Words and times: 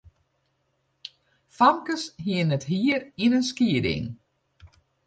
Famkes 1.57 2.03
hiene 2.25 2.53
it 2.57 2.63
hier 2.71 3.01
yn 3.23 3.35
in 3.39 3.47
skieding. 3.49 4.05